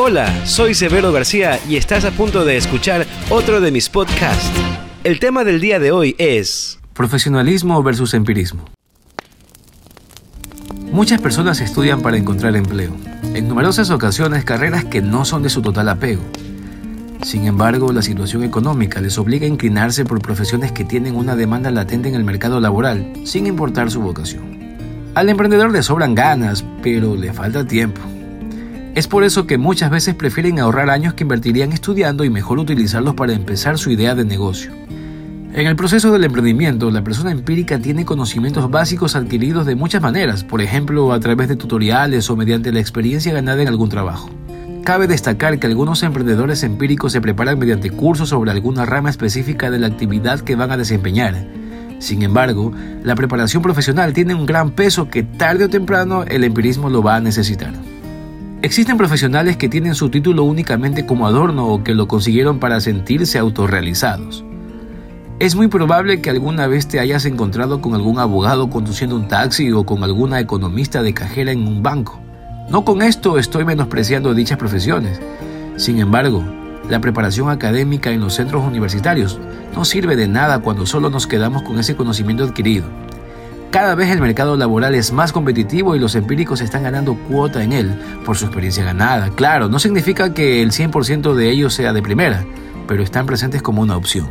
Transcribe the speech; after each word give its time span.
Hola, 0.00 0.46
soy 0.46 0.74
Severo 0.74 1.10
García 1.10 1.58
y 1.68 1.74
estás 1.74 2.04
a 2.04 2.12
punto 2.12 2.44
de 2.44 2.56
escuchar 2.56 3.04
otro 3.30 3.60
de 3.60 3.72
mis 3.72 3.88
podcasts. 3.88 4.48
El 5.02 5.18
tema 5.18 5.42
del 5.42 5.60
día 5.60 5.80
de 5.80 5.90
hoy 5.90 6.14
es... 6.18 6.78
Profesionalismo 6.94 7.82
versus 7.82 8.14
empirismo. 8.14 8.64
Muchas 10.92 11.20
personas 11.20 11.60
estudian 11.60 12.00
para 12.00 12.16
encontrar 12.16 12.54
empleo, 12.54 12.92
en 13.34 13.48
numerosas 13.48 13.90
ocasiones 13.90 14.44
carreras 14.44 14.84
que 14.84 15.02
no 15.02 15.24
son 15.24 15.42
de 15.42 15.50
su 15.50 15.62
total 15.62 15.88
apego. 15.88 16.22
Sin 17.24 17.46
embargo, 17.46 17.92
la 17.92 18.02
situación 18.02 18.44
económica 18.44 19.00
les 19.00 19.18
obliga 19.18 19.46
a 19.46 19.50
inclinarse 19.50 20.04
por 20.04 20.22
profesiones 20.22 20.70
que 20.70 20.84
tienen 20.84 21.16
una 21.16 21.34
demanda 21.34 21.72
latente 21.72 22.08
en 22.08 22.14
el 22.14 22.22
mercado 22.22 22.60
laboral, 22.60 23.14
sin 23.24 23.48
importar 23.48 23.90
su 23.90 24.00
vocación. 24.00 24.78
Al 25.16 25.28
emprendedor 25.28 25.72
le 25.72 25.82
sobran 25.82 26.14
ganas, 26.14 26.64
pero 26.84 27.16
le 27.16 27.32
falta 27.32 27.66
tiempo. 27.66 28.00
Es 28.94 29.06
por 29.06 29.22
eso 29.22 29.46
que 29.46 29.58
muchas 29.58 29.90
veces 29.90 30.14
prefieren 30.14 30.58
ahorrar 30.58 30.90
años 30.90 31.14
que 31.14 31.24
invertirían 31.24 31.72
estudiando 31.72 32.24
y 32.24 32.30
mejor 32.30 32.58
utilizarlos 32.58 33.14
para 33.14 33.32
empezar 33.32 33.78
su 33.78 33.90
idea 33.90 34.14
de 34.14 34.24
negocio. 34.24 34.72
En 35.54 35.66
el 35.66 35.76
proceso 35.76 36.12
del 36.12 36.24
emprendimiento, 36.24 36.90
la 36.90 37.02
persona 37.02 37.32
empírica 37.32 37.78
tiene 37.78 38.04
conocimientos 38.04 38.70
básicos 38.70 39.16
adquiridos 39.16 39.66
de 39.66 39.76
muchas 39.76 40.02
maneras, 40.02 40.44
por 40.44 40.60
ejemplo 40.60 41.12
a 41.12 41.20
través 41.20 41.48
de 41.48 41.56
tutoriales 41.56 42.28
o 42.30 42.36
mediante 42.36 42.70
la 42.70 42.80
experiencia 42.80 43.32
ganada 43.32 43.62
en 43.62 43.68
algún 43.68 43.88
trabajo. 43.88 44.30
Cabe 44.84 45.06
destacar 45.06 45.58
que 45.58 45.66
algunos 45.66 46.02
emprendedores 46.02 46.62
empíricos 46.62 47.12
se 47.12 47.20
preparan 47.20 47.58
mediante 47.58 47.90
cursos 47.90 48.28
sobre 48.28 48.50
alguna 48.50 48.86
rama 48.86 49.10
específica 49.10 49.70
de 49.70 49.78
la 49.78 49.86
actividad 49.86 50.40
que 50.40 50.54
van 50.54 50.70
a 50.70 50.76
desempeñar. 50.76 51.46
Sin 51.98 52.22
embargo, 52.22 52.72
la 53.02 53.14
preparación 53.14 53.62
profesional 53.62 54.12
tiene 54.12 54.34
un 54.34 54.46
gran 54.46 54.70
peso 54.70 55.08
que 55.08 55.22
tarde 55.22 55.64
o 55.64 55.68
temprano 55.68 56.24
el 56.24 56.44
empirismo 56.44 56.90
lo 56.90 57.02
va 57.02 57.16
a 57.16 57.20
necesitar. 57.20 57.72
Existen 58.60 58.96
profesionales 58.96 59.56
que 59.56 59.68
tienen 59.68 59.94
su 59.94 60.10
título 60.10 60.42
únicamente 60.42 61.06
como 61.06 61.28
adorno 61.28 61.68
o 61.68 61.84
que 61.84 61.94
lo 61.94 62.08
consiguieron 62.08 62.58
para 62.58 62.80
sentirse 62.80 63.38
autorrealizados. 63.38 64.44
Es 65.38 65.54
muy 65.54 65.68
probable 65.68 66.20
que 66.20 66.30
alguna 66.30 66.66
vez 66.66 66.88
te 66.88 66.98
hayas 66.98 67.24
encontrado 67.24 67.80
con 67.80 67.94
algún 67.94 68.18
abogado 68.18 68.68
conduciendo 68.68 69.14
un 69.14 69.28
taxi 69.28 69.70
o 69.70 69.86
con 69.86 70.02
alguna 70.02 70.40
economista 70.40 71.04
de 71.04 71.14
cajera 71.14 71.52
en 71.52 71.68
un 71.68 71.84
banco. 71.84 72.18
No 72.68 72.84
con 72.84 73.00
esto 73.00 73.38
estoy 73.38 73.64
menospreciando 73.64 74.34
dichas 74.34 74.58
profesiones. 74.58 75.20
Sin 75.76 76.00
embargo, 76.00 76.42
la 76.90 77.00
preparación 77.00 77.50
académica 77.50 78.10
en 78.10 78.20
los 78.20 78.34
centros 78.34 78.64
universitarios 78.66 79.38
no 79.72 79.84
sirve 79.84 80.16
de 80.16 80.26
nada 80.26 80.58
cuando 80.58 80.84
solo 80.84 81.10
nos 81.10 81.28
quedamos 81.28 81.62
con 81.62 81.78
ese 81.78 81.94
conocimiento 81.94 82.42
adquirido. 82.42 82.86
Cada 83.70 83.94
vez 83.94 84.10
el 84.10 84.22
mercado 84.22 84.56
laboral 84.56 84.94
es 84.94 85.12
más 85.12 85.30
competitivo 85.30 85.94
y 85.94 85.98
los 85.98 86.14
empíricos 86.14 86.62
están 86.62 86.84
ganando 86.84 87.14
cuota 87.28 87.62
en 87.62 87.74
él 87.74 88.00
por 88.24 88.38
su 88.38 88.46
experiencia 88.46 88.82
ganada. 88.82 89.28
Claro, 89.28 89.68
no 89.68 89.78
significa 89.78 90.32
que 90.32 90.62
el 90.62 90.72
100% 90.72 91.34
de 91.34 91.50
ellos 91.50 91.74
sea 91.74 91.92
de 91.92 92.00
primera, 92.00 92.46
pero 92.86 93.02
están 93.02 93.26
presentes 93.26 93.60
como 93.60 93.82
una 93.82 93.98
opción. 93.98 94.26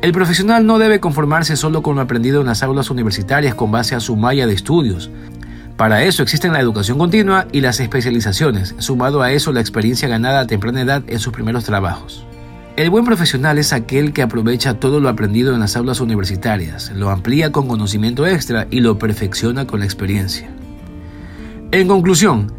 El 0.00 0.12
profesional 0.12 0.66
no 0.66 0.78
debe 0.78 0.98
conformarse 0.98 1.56
solo 1.56 1.82
con 1.82 1.96
lo 1.96 2.02
aprendido 2.02 2.40
en 2.40 2.46
las 2.46 2.62
aulas 2.62 2.88
universitarias 2.90 3.54
con 3.54 3.70
base 3.70 3.94
a 3.94 4.00
su 4.00 4.16
malla 4.16 4.46
de 4.46 4.54
estudios. 4.54 5.10
Para 5.76 6.02
eso 6.02 6.22
existen 6.22 6.54
la 6.54 6.60
educación 6.60 6.96
continua 6.96 7.46
y 7.52 7.60
las 7.60 7.80
especializaciones, 7.80 8.74
sumado 8.78 9.20
a 9.20 9.32
eso 9.32 9.52
la 9.52 9.60
experiencia 9.60 10.08
ganada 10.08 10.40
a 10.40 10.46
temprana 10.46 10.80
edad 10.80 11.02
en 11.06 11.18
sus 11.18 11.34
primeros 11.34 11.64
trabajos. 11.64 12.26
El 12.76 12.90
buen 12.90 13.04
profesional 13.04 13.58
es 13.58 13.72
aquel 13.72 14.12
que 14.12 14.22
aprovecha 14.22 14.74
todo 14.74 14.98
lo 15.00 15.08
aprendido 15.08 15.54
en 15.54 15.60
las 15.60 15.76
aulas 15.76 16.00
universitarias, 16.00 16.90
lo 16.90 17.10
amplía 17.10 17.52
con 17.52 17.68
conocimiento 17.68 18.26
extra 18.26 18.66
y 18.70 18.80
lo 18.80 18.98
perfecciona 18.98 19.66
con 19.66 19.80
la 19.80 19.86
experiencia. 19.86 20.50
En 21.70 21.86
conclusión, 21.86 22.52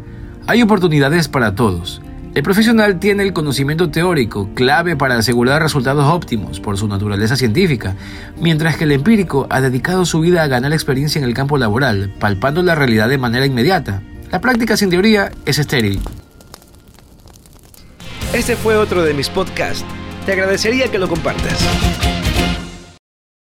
hay 0.46 0.62
oportunidades 0.62 1.28
para 1.28 1.54
todos, 1.54 2.00
el 2.36 2.42
profesional 2.42 2.98
tiene 3.00 3.22
el 3.22 3.32
conocimiento 3.32 3.88
teórico, 3.88 4.50
clave 4.52 4.94
para 4.94 5.16
asegurar 5.16 5.62
resultados 5.62 6.04
óptimos 6.04 6.60
por 6.60 6.76
su 6.76 6.86
naturaleza 6.86 7.34
científica, 7.34 7.96
mientras 8.38 8.76
que 8.76 8.84
el 8.84 8.92
empírico 8.92 9.46
ha 9.48 9.62
dedicado 9.62 10.04
su 10.04 10.20
vida 10.20 10.42
a 10.42 10.46
ganar 10.46 10.74
experiencia 10.74 11.18
en 11.18 11.24
el 11.24 11.32
campo 11.32 11.56
laboral, 11.56 12.12
palpando 12.20 12.62
la 12.62 12.74
realidad 12.74 13.08
de 13.08 13.16
manera 13.16 13.46
inmediata. 13.46 14.02
La 14.30 14.42
práctica 14.42 14.76
sin 14.76 14.90
teoría 14.90 15.32
es 15.46 15.58
estéril. 15.58 15.98
Este 18.34 18.54
fue 18.54 18.76
otro 18.76 19.02
de 19.02 19.14
mis 19.14 19.30
podcasts. 19.30 19.86
Te 20.26 20.32
agradecería 20.32 20.90
que 20.90 20.98
lo 20.98 21.06
compartas. 21.08 22.25